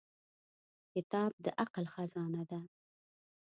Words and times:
•کتاب 0.93 1.31
د 1.43 1.45
عقل 1.61 1.85
خزانه 1.93 2.43
ده. 2.49 2.59